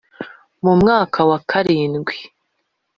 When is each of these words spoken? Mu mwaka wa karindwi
Mu 0.63 0.73
mwaka 0.79 1.19
wa 1.29 1.39
karindwi 1.49 2.15